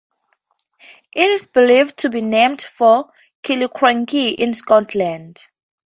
It 1.13 1.29
is 1.29 1.45
believed 1.45 1.97
to 1.97 2.09
be 2.09 2.21
named 2.21 2.63
for 2.63 3.11
Killiecrankie 3.43 4.33
in 4.33 4.55
Scotland. 4.55 5.47